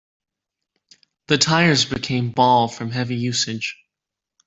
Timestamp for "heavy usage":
2.89-3.77